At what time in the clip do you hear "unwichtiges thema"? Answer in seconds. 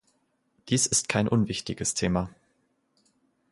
1.27-2.31